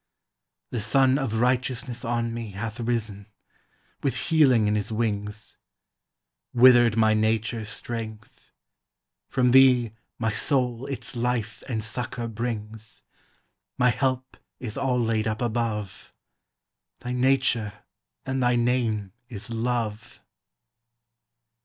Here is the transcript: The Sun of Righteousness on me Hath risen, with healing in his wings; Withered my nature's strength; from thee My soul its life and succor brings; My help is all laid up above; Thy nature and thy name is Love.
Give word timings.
The 0.71 0.79
Sun 0.79 1.19
of 1.19 1.41
Righteousness 1.41 2.03
on 2.03 2.33
me 2.33 2.53
Hath 2.53 2.79
risen, 2.79 3.27
with 4.01 4.17
healing 4.17 4.65
in 4.65 4.73
his 4.73 4.91
wings; 4.91 5.57
Withered 6.55 6.97
my 6.97 7.13
nature's 7.13 7.69
strength; 7.69 8.51
from 9.27 9.51
thee 9.51 9.91
My 10.17 10.31
soul 10.31 10.87
its 10.87 11.15
life 11.15 11.61
and 11.69 11.83
succor 11.83 12.27
brings; 12.27 13.03
My 13.77 13.91
help 13.91 14.37
is 14.59 14.75
all 14.75 14.99
laid 14.99 15.27
up 15.27 15.39
above; 15.39 16.15
Thy 17.01 17.11
nature 17.11 17.71
and 18.25 18.41
thy 18.41 18.55
name 18.55 19.13
is 19.29 19.51
Love. 19.51 20.23